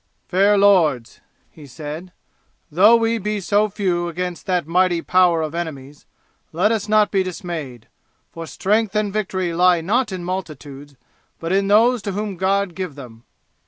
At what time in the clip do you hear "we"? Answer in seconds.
2.95-3.19